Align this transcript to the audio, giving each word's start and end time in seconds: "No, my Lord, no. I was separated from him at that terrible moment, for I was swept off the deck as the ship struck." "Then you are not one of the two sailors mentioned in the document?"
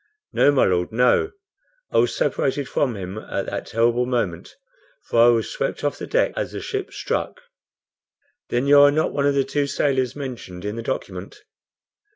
"No, 0.33 0.51
my 0.51 0.65
Lord, 0.65 0.91
no. 0.91 1.29
I 1.91 1.97
was 1.99 2.15
separated 2.15 2.67
from 2.67 2.95
him 2.95 3.19
at 3.19 3.45
that 3.45 3.67
terrible 3.67 4.07
moment, 4.07 4.55
for 5.03 5.21
I 5.23 5.27
was 5.27 5.47
swept 5.51 5.83
off 5.83 5.99
the 5.99 6.07
deck 6.07 6.33
as 6.35 6.53
the 6.53 6.59
ship 6.59 6.91
struck." 6.91 7.43
"Then 8.49 8.65
you 8.65 8.79
are 8.79 8.89
not 8.89 9.13
one 9.13 9.27
of 9.27 9.35
the 9.35 9.43
two 9.43 9.67
sailors 9.67 10.15
mentioned 10.15 10.65
in 10.65 10.75
the 10.75 10.81
document?" 10.81 11.43